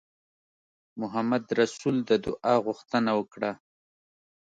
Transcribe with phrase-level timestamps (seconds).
[1.01, 3.51] محمدرسول د دعا غوښتنه وکړه.